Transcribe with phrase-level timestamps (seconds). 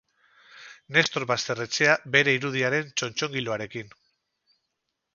[0.97, 3.97] Nestor Basterretxea bere irudiaren txotxongiloarekin.